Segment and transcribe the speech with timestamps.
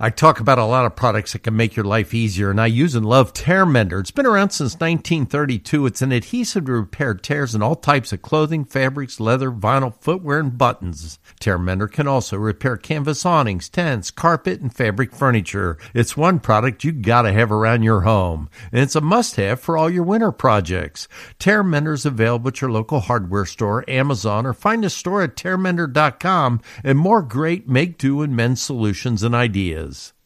[0.00, 2.66] I talk about a lot of products that can make your life easier, and I
[2.66, 3.98] use and love Tear Mender.
[3.98, 5.86] It's been around since 1932.
[5.86, 10.38] It's an adhesive to repair tears in all types of clothing, fabrics, leather, vinyl, footwear,
[10.38, 11.18] and buttons.
[11.40, 15.76] Tear Mender can also repair canvas awnings, tents, carpet, and fabric furniture.
[15.92, 19.90] It's one product you gotta have around your home, and it's a must-have for all
[19.90, 21.08] your winter projects.
[21.40, 25.34] Tear Mender is available at your local hardware store, Amazon, or find a store at
[25.34, 29.87] tearmender.com and more great make-do and mend solutions and ideas.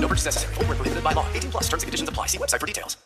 [0.00, 0.54] No purchase necessary.
[0.54, 1.26] Full prohibited by law.
[1.34, 2.26] 18 plus terms and conditions apply.
[2.26, 2.96] See website for details.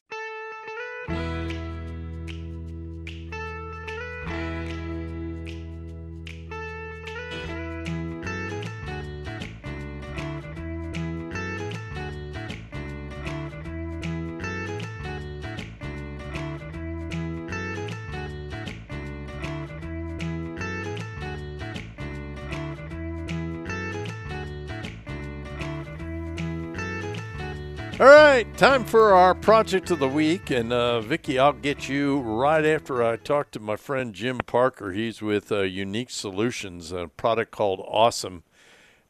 [28.00, 30.50] All right, time for our project of the week.
[30.50, 34.92] And uh, Vicki, I'll get you right after I talk to my friend Jim Parker.
[34.92, 38.40] He's with uh, Unique Solutions, a product called Ahhsome.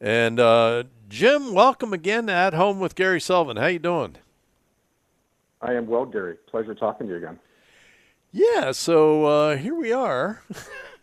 [0.01, 3.55] And uh, Jim, welcome again to At Home with Gary Sullivan.
[3.55, 4.17] How you doing?
[5.61, 6.35] I am well, Gary.
[6.49, 7.39] Pleasure talking to you again.
[8.33, 10.43] Yeah, so uh, here we are.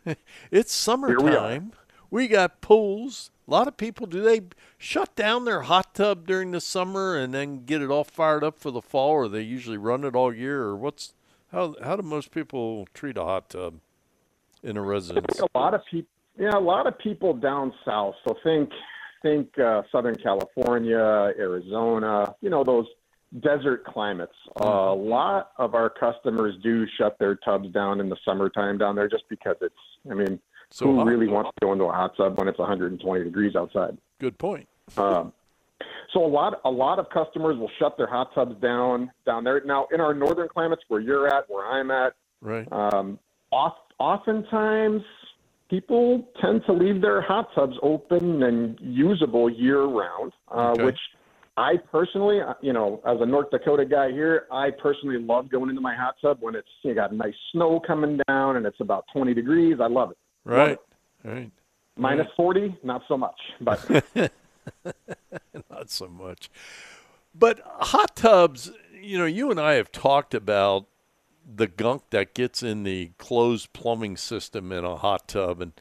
[0.50, 1.72] it's summertime.
[2.10, 3.30] We, we got pools.
[3.48, 4.42] A lot of people do they
[4.76, 8.58] shut down their hot tub during the summer and then get it all fired up
[8.58, 11.14] for the fall, or they usually run it all year, or what's
[11.50, 13.80] how how do most people treat a hot tub
[14.62, 15.40] in a residence?
[15.40, 18.16] A lot of people, yeah, a lot of people down south.
[18.26, 18.68] So think
[19.22, 22.86] think uh, Southern California, Arizona, you know those
[23.40, 24.34] desert climates.
[24.60, 28.94] Uh, a lot of our customers do shut their tubs down in the summertime down
[28.94, 29.74] there, just because it's.
[30.10, 30.38] I mean,
[30.70, 33.96] so who really wants to go into a hot tub when it's 120 degrees outside?
[34.20, 34.68] Good point.
[34.96, 35.32] um,
[36.12, 39.62] so a lot a lot of customers will shut their hot tubs down down there.
[39.64, 42.66] Now in our northern climates, where you're at, where I'm at, right?
[42.72, 43.18] Um,
[43.50, 45.02] off, oftentimes
[45.68, 50.84] people tend to leave their hot tubs open and usable year round, uh, okay.
[50.84, 50.98] which
[51.58, 55.68] I personally, uh, you know, as a North Dakota guy here, I personally love going
[55.68, 59.04] into my hot tub when it's you got nice snow coming down and it's about
[59.12, 59.76] 20 degrees.
[59.82, 60.18] I love it.
[60.48, 60.78] Right.
[61.22, 61.50] Right.
[61.96, 63.84] Minus 40, not so much, but
[65.70, 66.48] not so much.
[67.34, 68.70] But hot tubs,
[69.00, 70.86] you know, you and I have talked about
[71.44, 75.72] the gunk that gets in the closed plumbing system in a hot tub and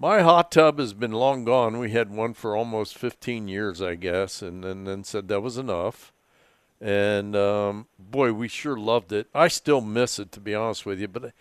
[0.00, 1.78] my hot tub has been long gone.
[1.78, 5.58] We had one for almost 15 years, I guess, and, and then said that was
[5.58, 6.10] enough.
[6.80, 9.28] And um, boy, we sure loved it.
[9.34, 11.08] I still miss it, to be honest with you.
[11.08, 11.34] But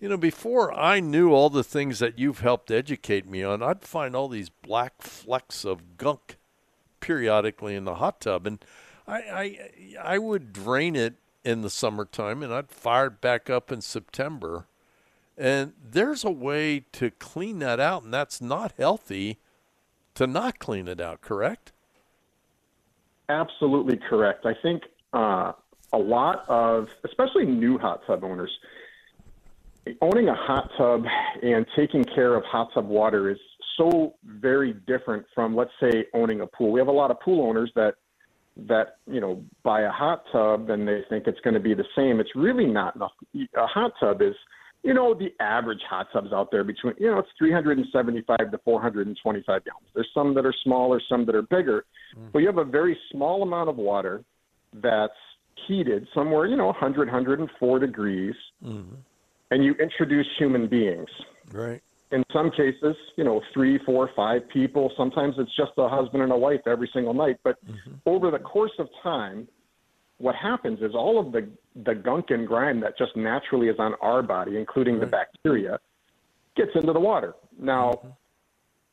[0.00, 3.82] you know, before I knew all the things that you've helped educate me on, I'd
[3.82, 6.36] find all these black flecks of gunk
[7.00, 8.64] periodically in the hot tub, and
[9.06, 13.70] I I, I would drain it in the summertime, and I'd fire it back up
[13.70, 14.66] in September.
[15.36, 19.38] And there's a way to clean that out, and that's not healthy
[20.14, 21.22] to not clean it out.
[21.22, 21.72] Correct?
[23.30, 24.44] Absolutely correct.
[24.44, 24.82] I think
[25.14, 25.52] uh,
[25.92, 28.50] a lot of, especially new hot tub owners
[30.00, 31.04] owning a hot tub
[31.42, 33.38] and taking care of hot tub water is
[33.76, 36.72] so very different from let's say owning a pool.
[36.72, 37.94] We have a lot of pool owners that
[38.68, 41.84] that you know buy a hot tub and they think it's going to be the
[41.96, 42.20] same.
[42.20, 43.12] It's really not enough.
[43.56, 44.34] A hot tub is
[44.82, 49.64] you know the average hot tubs out there between you know it's 375 to 425
[49.64, 49.86] gallons.
[49.94, 51.84] There's some that are smaller, some that are bigger,
[52.16, 52.28] mm-hmm.
[52.32, 54.24] but you have a very small amount of water
[54.74, 55.12] that's
[55.66, 58.34] heated somewhere you know 100 104 degrees.
[58.64, 58.94] Mm-hmm
[59.50, 61.08] and you introduce human beings.
[61.52, 61.82] Right.
[62.12, 64.90] In some cases, you know, three, four, five people.
[64.96, 67.36] Sometimes it's just a husband and a wife every single night.
[67.44, 67.92] But mm-hmm.
[68.06, 69.46] over the course of time,
[70.18, 71.48] what happens is all of the,
[71.84, 75.02] the gunk and grime that just naturally is on our body, including right.
[75.02, 75.78] the bacteria,
[76.56, 77.34] gets into the water.
[77.58, 78.08] Now, mm-hmm.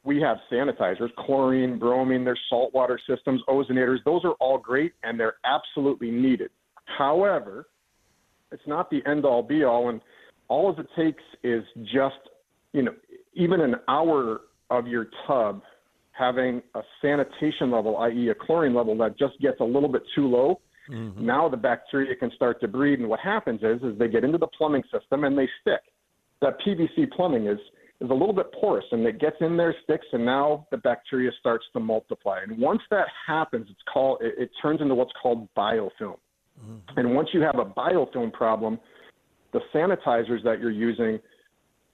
[0.04, 4.04] we have sanitizers, chlorine, bromine, there's saltwater systems, ozonators.
[4.06, 6.52] Those are all great and they're absolutely needed.
[6.86, 7.68] However,
[8.52, 9.90] it's not the end all be all.
[9.90, 10.02] And
[10.48, 12.16] all of it takes is just,
[12.74, 12.94] you know,
[13.34, 15.62] even an hour of your tub
[16.12, 20.28] having a sanitation level, i.e., a chlorine level that just gets a little bit too
[20.28, 20.60] low,
[20.90, 21.26] mm-hmm.
[21.26, 24.38] Now the bacteria can start to breed, and what happens is, is they get into
[24.38, 25.82] the plumbing system and they stick.
[26.42, 27.60] That PVC plumbing is
[28.00, 31.32] is a little bit porous, and it gets in there, sticks, and now the bacteria
[31.40, 32.40] starts to multiply.
[32.44, 36.18] And once that happens, it's called it, it turns into what's called biofilm.
[36.62, 37.00] Mm-hmm.
[37.00, 38.80] And once you have a biofilm problem,
[39.54, 41.20] the sanitizers that you're using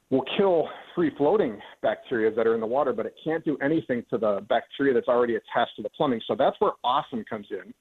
[0.09, 4.03] will kill free floating bacteria that are in the water, but it can't do anything
[4.09, 6.21] to the bacteria that's already attached to the plumbing.
[6.27, 7.73] So that's where Ahhsome comes in.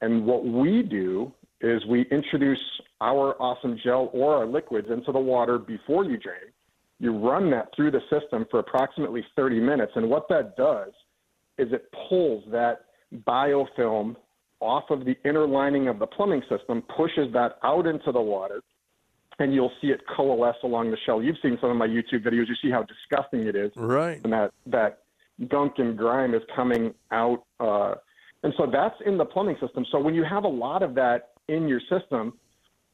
[0.00, 2.58] And what we do is we introduce
[3.00, 6.50] our Ahhsome gel or our liquids into the water before you drain.
[6.98, 9.92] You run that through the system for approximately 30 minutes.
[9.94, 10.90] And what that does
[11.58, 12.86] is it pulls that
[13.26, 14.16] biofilm
[14.60, 18.62] off of the inner lining of the plumbing system, pushes that out into the water,
[19.38, 21.22] and you'll see it coalesce along the shell.
[21.22, 22.48] You've seen some of my YouTube videos.
[22.48, 24.20] You see how disgusting it is, Right.
[24.24, 24.98] and that that
[25.48, 27.44] gunk and grime is coming out.
[27.58, 27.94] Uh,
[28.42, 29.84] and so that's in the plumbing system.
[29.90, 32.34] So when you have a lot of that in your system,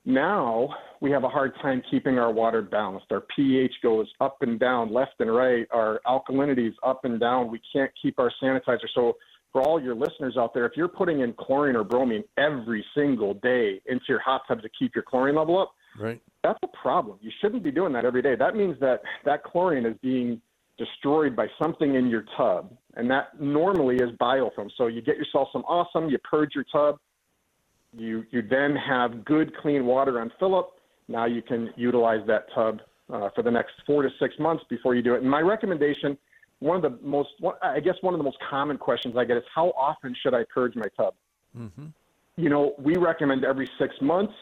[0.04, 3.06] now we have a hard time keeping our water balanced.
[3.10, 5.66] Our pH goes up and down, left and right.
[5.70, 7.50] Our alkalinity is up and down.
[7.50, 8.86] We can't keep our sanitizer.
[8.94, 9.16] So
[9.52, 13.34] for all your listeners out there, if you're putting in chlorine or bromine every single
[13.34, 16.20] day into your hot tub to keep your chlorine level up, Right.
[16.44, 17.18] that's a problem.
[17.20, 18.34] You shouldn't be doing that every day.
[18.34, 20.40] That means that that chlorine is being
[20.78, 24.70] destroyed by something in your tub, and that normally is biofilm.
[24.76, 26.98] So you get yourself some Ahhsome, you purge your tub,
[27.96, 30.78] you you then have good clean water on fill up.
[31.08, 32.80] Now you can utilize that tub
[33.12, 35.22] uh, for the next four to six months before you do it.
[35.22, 36.16] And my recommendation,
[36.60, 37.30] one of the most,
[37.62, 40.44] I guess one of the most common questions I get is how often should I
[40.52, 41.14] purge my tub?
[42.36, 44.34] You know, we recommend every six months.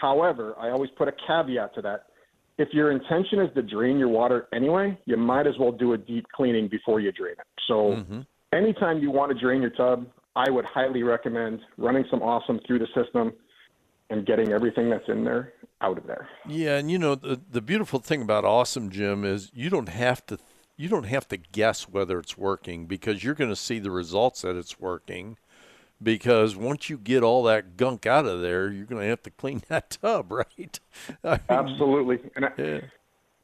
[0.00, 2.06] However, I always put a caveat to that.
[2.58, 5.98] If your intention is to drain your water anyway, you might as well do a
[5.98, 7.46] deep cleaning before you drain it.
[7.68, 8.20] So, mm-hmm.
[8.52, 12.80] anytime you want to drain your tub, I would highly recommend running some Ahhsome through
[12.80, 13.32] the system
[14.10, 16.28] and getting everything that's in there out of there.
[16.46, 20.24] Yeah, and you know the the beautiful thing about Ahhsome Jim is you don't have
[20.26, 20.38] to
[20.76, 24.42] you don't have to guess whether it's working because you're going to see the results
[24.42, 25.36] that it's working.
[26.02, 29.30] Because once you get all that gunk out of there, you're going to have to
[29.30, 30.80] clean that tub, right?
[31.24, 32.18] I mean, Absolutely.
[32.36, 32.80] And I, yeah.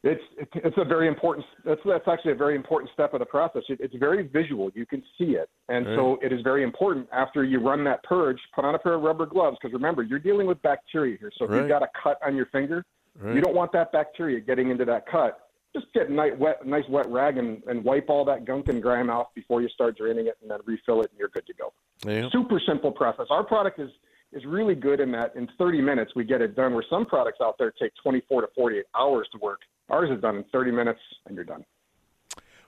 [0.03, 0.21] it's
[0.53, 3.79] it's a very important that's that's actually a very important step of the process it,
[3.81, 7.59] it's very visual you can see it and so it is very important after you
[7.59, 10.61] run that purge put on a pair of rubber gloves because remember you're dealing with
[10.61, 11.59] bacteria here so if Right.
[11.61, 12.85] you've got a cut on your finger
[13.19, 13.33] Right.
[13.33, 15.44] you don't want that bacteria getting into that cut
[15.75, 18.81] just get a nice wet, nice wet rag and, and wipe all that gunk and
[18.81, 21.53] grime off before you start draining it and then refill it and you're good to
[21.53, 21.73] go
[22.09, 22.29] Yeah.
[22.31, 23.27] super simple process.
[23.29, 23.89] Our product is
[24.33, 26.73] is really good in that in 30 minutes we get it done.
[26.73, 29.59] Where some products out there take 24 to 48 hours to work.
[29.89, 31.63] Ours is done in 30 minutes and you're done.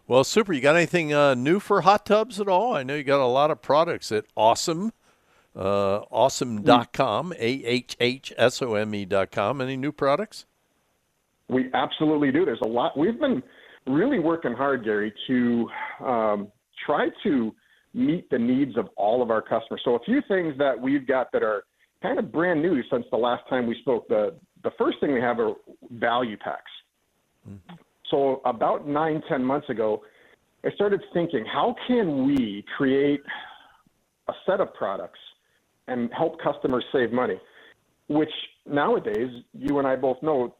[0.07, 0.53] Well, super.
[0.53, 2.73] You got anything uh, new for hot tubs at all?
[2.75, 4.91] I know you got a lot of products at Ahhsome,
[5.53, 9.59] uh, ahhsome.com, A H H S O M E.com.
[9.59, 10.45] Any new products?
[11.49, 12.45] We absolutely do.
[12.45, 12.97] There's a lot.
[12.97, 13.41] We've been
[13.85, 15.69] really working hard, Gary, to
[16.05, 16.51] um,
[16.85, 17.53] try to
[17.93, 19.81] meet the needs of all of our customers.
[19.85, 21.63] So a few things that we've got that are
[22.01, 24.07] kind of brand new since the last time we spoke.
[24.07, 25.53] The the first thing we have are
[25.91, 26.71] value packs.
[28.11, 30.01] So about nine, ten months ago,
[30.65, 33.21] I started thinking, how can we create
[34.27, 35.19] a set of products
[35.87, 37.39] and help customers save money?
[38.09, 38.31] Which
[38.65, 40.55] nowadays, you and I both know,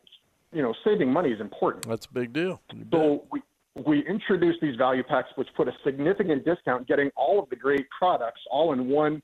[0.54, 1.88] you know, saving money is important.
[1.88, 2.62] That's a big deal.
[2.92, 3.42] So we
[3.86, 7.86] we introduced these value packs, which put a significant discount, getting all of the great
[7.98, 9.22] products all in one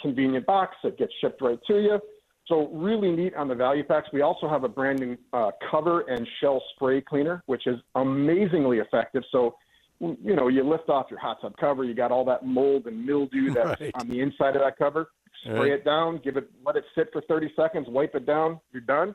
[0.00, 2.00] convenient box that gets shipped right to you.
[2.46, 4.08] So really neat on the value packs.
[4.12, 8.78] We also have a brand new uh, cover and shell spray cleaner, which is amazingly
[8.78, 9.22] effective.
[9.32, 9.56] So
[10.00, 13.04] you know, you lift off your hot tub cover, you got all that mold and
[13.04, 13.90] mildew that's Right.
[13.94, 15.08] on the inside of that cover.
[15.42, 15.72] Spray Right.
[15.72, 19.14] it down, give it, let it sit for 30 seconds, wipe it down, you're done.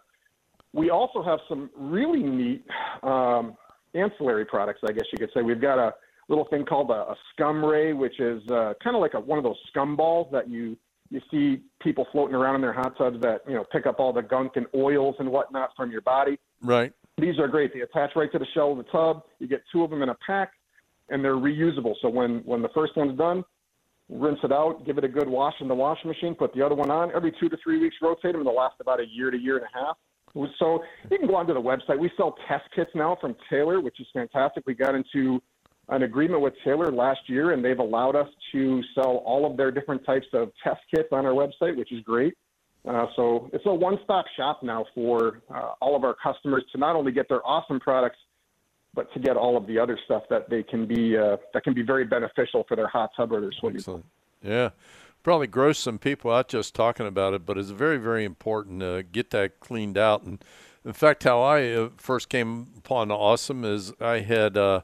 [0.74, 2.66] We also have some really neat
[3.04, 3.56] um,
[3.94, 5.42] ancillary products, I guess you could say.
[5.42, 5.94] We've got a
[6.30, 9.38] little thing called a, a scum ray, which is uh, kind of like a, one
[9.38, 10.78] of those scum balls that you
[11.10, 14.12] you see people floating around in their hot tubs that you know pick up all
[14.12, 16.40] the gunk and oils and whatnot from your body.
[16.62, 16.92] Right.
[17.20, 17.72] These are great.
[17.74, 19.22] They attach right to the shell of the tub.
[19.38, 20.54] You get two of them in a pack,
[21.10, 21.94] and they're reusable.
[22.02, 23.44] So when when the first one's done,
[24.10, 26.76] rinse it out, give it a good wash in the washing machine, put the other
[26.76, 27.12] one on.
[27.16, 28.44] Every two to three weeks, rotate them.
[28.44, 29.98] They'll last about a year to year and a half.
[30.34, 32.00] So you can go onto the website.
[32.00, 34.64] We sell test kits now from Taylor, which is fantastic.
[34.66, 35.42] We got into
[35.90, 39.70] an agreement with Taylor last year, and they've allowed us to sell all of their
[39.70, 42.34] different types of test kits on our website, which is great.
[42.88, 46.96] Uh, so it's a one-stop shop now for uh, all of our customers to not
[46.96, 48.18] only get their Ahhsome products,
[48.94, 51.74] but to get all of the other stuff that they can be uh, that can
[51.74, 54.04] be very beneficial for their hot tub or their swimming pool.
[54.42, 54.70] Yeah.
[55.24, 59.04] Probably gross some people out just talking about it, but it's very, very important to
[59.04, 60.24] get that cleaned out.
[60.24, 60.44] And
[60.84, 64.82] in fact, how I uh, first came upon Ahhsome is I had uh,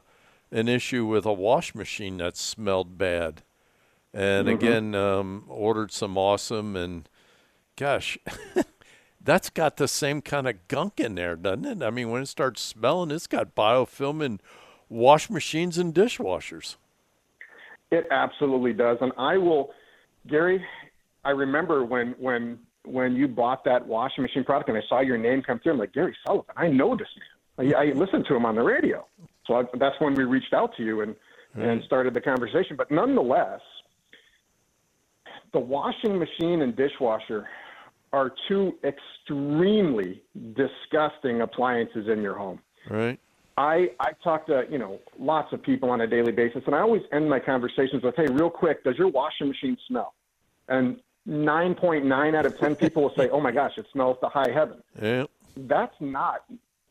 [0.50, 3.42] an issue with a wash machine that smelled bad,
[4.14, 4.56] and mm-hmm.
[4.56, 7.08] again um, ordered some Ahhsome, and
[7.76, 8.18] gosh.
[9.20, 11.82] that's got the same kind of gunk in there, doesn't it?
[11.84, 14.40] I mean, when it starts smelling, it's got biofilm in
[14.88, 16.76] wash machines and dishwashers.
[17.90, 19.72] It absolutely does, and I will,
[20.28, 20.64] Gary.
[21.24, 25.18] I remember when when when you bought that washing machine product, and I saw your
[25.18, 25.72] name come through.
[25.72, 26.54] I'm like Gary Sullivan.
[26.56, 27.74] I know this man.
[27.74, 29.06] I, I listened to him on the radio,
[29.46, 31.14] so I, that's when we reached out to you and
[31.56, 31.62] mm.
[31.62, 32.76] and started the conversation.
[32.76, 33.60] But nonetheless,
[35.52, 37.46] the washing machine and dishwasher
[38.12, 40.22] are two extremely
[40.54, 42.60] disgusting appliances in your home.
[42.88, 43.20] Right.
[43.60, 46.80] I, I talk to you know lots of people on a daily basis, and I
[46.80, 50.14] always end my conversations with, "Hey, real quick, does your washing machine smell?"
[50.68, 50.98] And
[51.28, 54.82] 9.9 out of 10 people will say, "Oh my gosh, it smells to high heaven."
[55.00, 55.24] Yeah.
[55.56, 56.44] That's not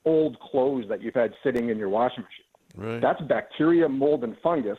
[0.06, 2.92] old clothes that you've had sitting in your washing machine.
[2.92, 3.02] Right.
[3.02, 4.78] That's bacteria, mold, and fungus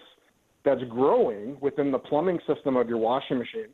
[0.63, 3.71] that's growing within the plumbing system of your washing machine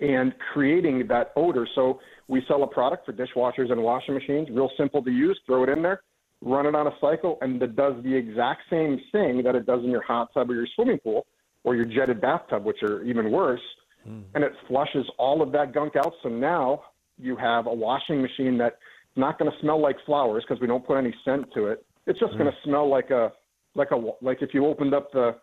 [0.00, 1.68] and creating that odor.
[1.76, 5.38] So we sell a product for dishwashers and washing machines, real simple to use.
[5.46, 6.02] Throw it in there
[6.42, 9.84] run it on a cycle, and it does the exact same thing that it does
[9.84, 11.26] in your hot tub or your swimming pool
[11.64, 13.60] or your jetted bathtub, which are even worse.
[14.08, 14.24] Mm.
[14.34, 16.12] And it flushes all of that gunk out.
[16.22, 16.84] So now
[17.18, 18.76] you have a washing machine that's
[19.16, 21.84] not going to smell like flowers because we don't put any scent to it.
[22.06, 22.38] It's just mm.
[22.38, 23.32] going to smell like a
[23.74, 25.36] like a like if you opened up the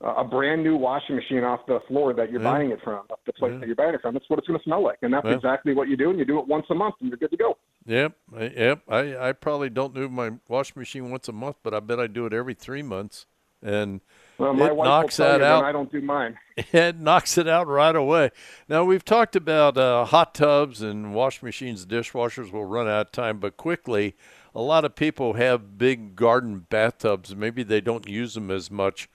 [0.00, 2.50] a brand new washing machine off the floor that you're yeah.
[2.50, 3.58] buying it from, the place yeah.
[3.58, 4.14] that you're buying it from.
[4.14, 6.08] That's what it's going to smell like, and that's exactly what you do.
[6.08, 7.58] And you do it once a month, and you're good to go.
[7.90, 8.12] Yep,
[8.56, 8.82] yep.
[8.88, 12.06] I I probably don't do my washing machine once a month, but I bet I
[12.06, 13.26] do it every three months,
[13.60, 14.00] and
[14.38, 15.64] well, my it wife knocks will that you out.
[15.64, 16.38] I don't do mine.
[16.72, 18.30] It knocks it out right away.
[18.68, 22.52] Now we've talked about uh, hot tubs and washing machines, dishwashers.
[22.52, 24.14] will run out of time, but quickly,
[24.54, 27.34] a lot of people have big garden bathtubs.
[27.34, 29.08] Maybe they don't use them as much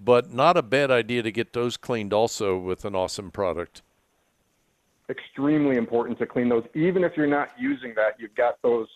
[0.00, 3.82] but not a bad idea to get those cleaned also with an Ahhsome product.
[5.10, 6.64] Extremely important to clean those.
[6.74, 8.88] Even if you're not using that, you've got those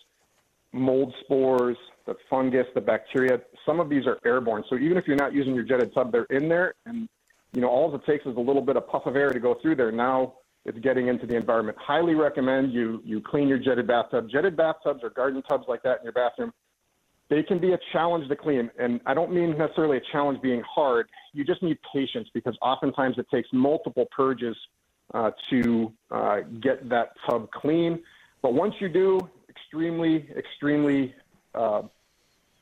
[0.71, 3.39] mold spores, the fungus, the bacteria.
[3.65, 4.63] Some of these are airborne.
[4.69, 6.75] So even if you're not using your jetted tub, they're in there.
[6.85, 7.07] And,
[7.53, 9.55] you know, all it takes is a little bit of puff of air to go
[9.61, 9.91] through there.
[9.91, 11.77] Now it's getting into the environment.
[11.79, 14.29] Highly recommend you, you clean your jetted bathtub.
[14.29, 16.53] Jetted bathtubs or garden tubs like that in your bathroom
[17.29, 18.69] they can be a challenge to clean.
[18.77, 21.07] And I don't mean necessarily a challenge being hard.
[21.33, 24.55] You just need patience because oftentimes it takes multiple purges
[25.13, 28.01] uh, to uh, get that tub clean.
[28.41, 29.19] But once you do,
[29.49, 31.13] extremely, extremely
[31.55, 31.83] uh,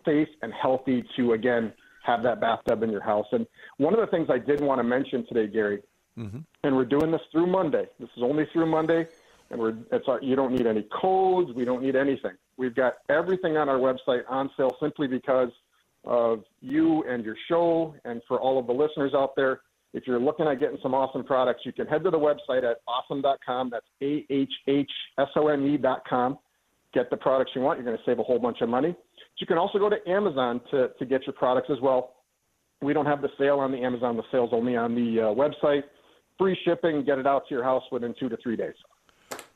[0.06, 3.28] safe and healthy to, again, have that bathtub in your house.
[3.32, 3.46] And
[3.78, 5.82] one of the things I did want to mention today, Gary,
[6.18, 6.40] mm-hmm.
[6.64, 7.88] and we're doing this through Monday.
[8.00, 9.08] This is only through Monday,
[9.50, 11.52] and we're it's our, you don't need any codes.
[11.54, 12.34] We don't need anything.
[12.58, 15.52] We've got everything on our website on sale simply because
[16.04, 19.62] of you and your show, and for all of the listeners out there.
[19.94, 22.78] If you're looking at getting some Ahhsome products, you can head to the website at
[22.88, 23.70] ahhsome.com.
[23.72, 26.38] That's A H H S O M E.com.
[26.94, 27.78] Get the products you want.
[27.78, 28.96] You're going to save a whole bunch of money.
[29.38, 32.16] You can also go to Amazon to, to get your products as well.
[32.82, 35.84] We don't have the sale on the Amazon, the sale's only on the uh, website.
[36.38, 38.74] Free shipping, get it out to your house within two to three days.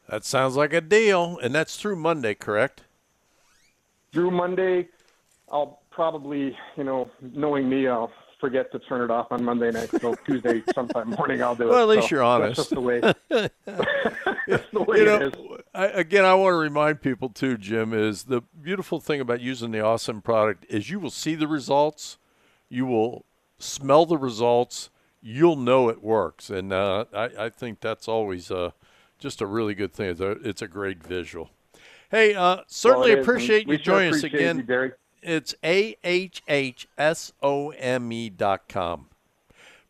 [0.09, 1.39] That sounds like a deal.
[1.41, 2.83] And that's through Monday, correct?
[4.15, 4.87] through Monday,
[5.51, 8.11] I'll probably, you know, knowing me, I'll
[8.45, 9.89] forget to turn it off on Monday night.
[9.99, 11.69] So Tuesday, sometime morning, I'll do it.
[11.69, 12.57] Well, at least so you're honest.
[12.57, 12.99] That's the way.
[13.29, 15.63] that's the way you know, it is.
[15.73, 19.71] I, again, I want to remind people too, Jim, is the beautiful thing about using
[19.71, 22.19] the Ahhsome product is you will see the results,
[22.69, 23.25] you will
[23.57, 28.71] smell the results, you'll know it works, and uh, I, I, think that's always uh,
[29.17, 30.11] just a really good thing.
[30.11, 31.49] It's a, it's a great visual.
[32.11, 34.65] Hey, uh, certainly well, appreciate you joining us again.
[34.69, 34.91] You,
[35.25, 39.07] it's a h h s o m e dot com.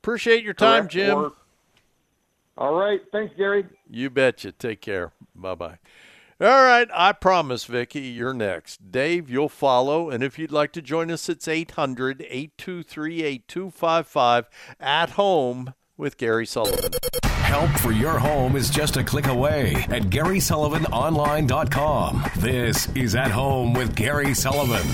[0.02, 0.94] Appreciate your time, Correct.
[0.94, 1.18] Jim.
[1.18, 1.34] Or,
[2.58, 3.66] all right, thanks, Gary.
[3.90, 4.52] You betcha.
[4.52, 5.12] Take care.
[5.36, 5.78] Bye bye.
[6.42, 8.92] All right, I promise, Vicki, you're next.
[8.92, 10.10] Dave, you'll follow.
[10.10, 14.50] And if you'd like to join us, it's 800 823 8255
[14.80, 16.92] at home with Gary Sullivan.
[17.56, 22.26] Help for your home is just a click away at GarySullivanOnline.com.
[22.36, 24.86] This is At Home with Gary Sullivan.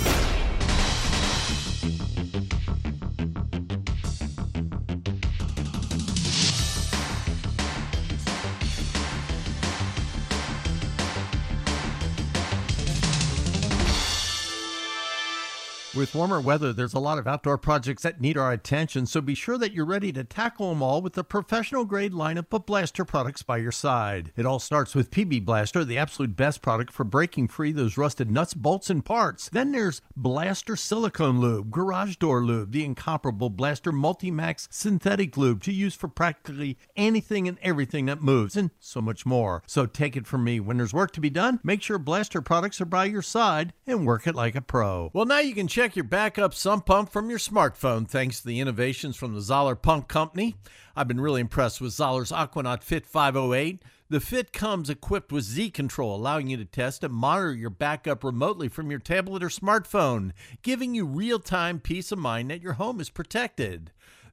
[16.11, 19.33] With warmer weather, there's a lot of outdoor projects that need our attention, so be
[19.33, 23.05] sure that you're ready to tackle them all with the professional grade lineup of Blaster
[23.05, 24.33] products by your side.
[24.35, 28.29] It all starts with PB Blaster, the absolute best product for breaking free those rusted
[28.29, 29.47] nuts, bolts, and parts.
[29.47, 35.71] Then there's Blaster Silicone Lube, Garage Door Lube, the incomparable Blaster Multimax Synthetic Lube to
[35.71, 39.63] use for practically anything and everything that moves, and so much more.
[39.65, 42.81] So take it from me, when there's work to be done, make sure Blaster products
[42.81, 45.09] are by your side and work it like a pro.
[45.13, 48.47] Well, now you can check check your backup sump pump from your smartphone thanks to
[48.47, 50.55] the innovations from the Zoeller Pump Company.
[50.95, 53.83] I've been really impressed with Zoeller's Aquanot Fit 508.
[54.09, 58.23] The Fit comes equipped with Z Control, allowing you to test and monitor your backup
[58.23, 60.31] remotely from your tablet or smartphone,
[60.63, 63.91] giving you real time peace of mind that your home is protected.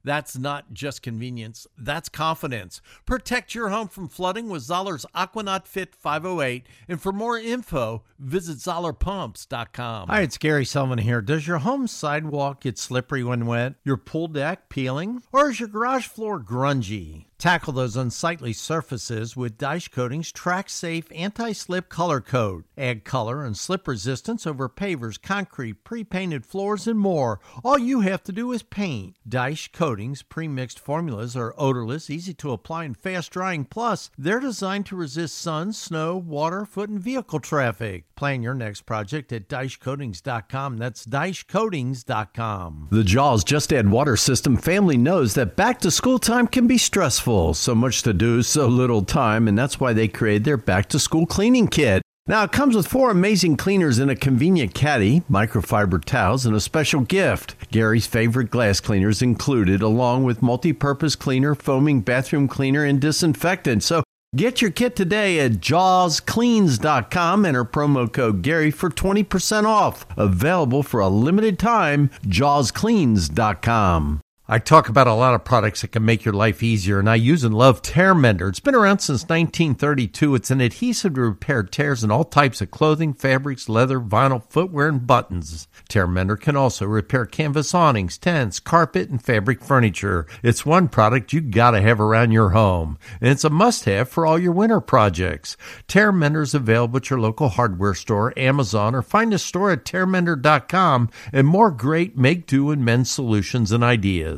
[0.09, 2.81] That's not just convenience, that's confidence.
[3.05, 6.67] Protect your home from flooding with Zoeller's Aquanot Fit 508.
[6.89, 10.09] And for more info, visit ZoellerPumps.com.
[10.09, 11.21] Hi, it's Gary Sullivan here.
[11.21, 13.75] Does your home sidewalk get slippery when wet?
[13.85, 15.25] Your pool deck peeling?
[15.31, 17.28] Or is your garage floor grungy?
[17.39, 22.65] Tackle those unsightly surfaces with Daich Coating's TrekSafe Anti Slip Color Coat.
[22.77, 27.39] Add color and slip resistance over pavers, concrete, pre painted floors, and more.
[27.63, 29.15] All you have to do is paint.
[29.29, 33.65] Daich Coating's pre mixed formulas are odorless, easy to apply, and fast drying.
[33.65, 38.13] Plus, they're designed to resist sun, snow, water, foot, and vehicle traffic.
[38.17, 40.77] Plan your next project at DaichCoatings.com.
[40.77, 42.89] That's DaichCoatings.com.
[42.91, 46.79] The Jaws Just Add Water system family knows that back to school time can be
[46.79, 47.28] stressful.
[47.29, 50.99] So much to do, so little time, and that's why they created their back to
[50.99, 52.01] school cleaning kit.
[52.27, 56.61] Now, it comes with four amazing cleaners in a convenient caddy, microfiber towels, and a
[56.61, 57.55] special gift.
[57.71, 63.83] Gary's favorite glass cleaners included, along with multi purpose cleaner, foaming bathroom cleaner, and disinfectant.
[63.83, 64.03] So
[64.35, 67.45] get your kit today at jawscleans.com.
[67.45, 70.07] Enter promo code Gary for 20% off.
[70.17, 74.21] Available for a limited time, jawscleans.com.
[74.51, 77.17] I talk about a lot of products that can make your life easier, and I
[77.17, 78.49] use and love Tear Mender.
[78.49, 80.35] It's been around since 1932.
[80.35, 84.89] It's an adhesive to repair tears in all types of clothing, fabrics, leather, vinyl, footwear,
[84.89, 85.69] and buttons.
[85.91, 90.27] Tear Mender can also repair canvas awnings, tents, carpet, and fabric furniture.
[90.43, 94.39] It's one product you gotta have around your home, and it's a must-have for all
[94.39, 95.59] your winter projects.
[95.89, 99.85] Tear Mender is available at your local hardware store, Amazon, or find a store at
[99.85, 104.38] tearmender.com and more great make-do and mend solutions and ideas.